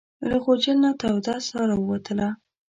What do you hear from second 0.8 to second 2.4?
نه توده ساه راووتله.